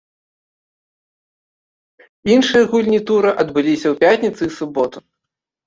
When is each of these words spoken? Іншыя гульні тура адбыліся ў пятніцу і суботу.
Іншыя 2.37 2.71
гульні 2.73 3.03
тура 3.13 3.31
адбыліся 3.47 3.87
ў 3.93 3.95
пятніцу 4.03 4.41
і 4.51 4.59
суботу. 4.59 4.97